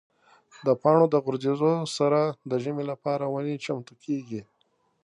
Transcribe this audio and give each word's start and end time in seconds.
د 0.65 0.67
پاڼو 0.81 1.05
د 1.13 1.15
غورځېدو 1.23 1.71
سره 1.97 2.21
د 2.49 2.51
ژمي 2.63 2.83
لپاره 2.91 3.25
ونې 3.33 3.55
چمتو 3.65 3.93
کېږي. 4.03 4.41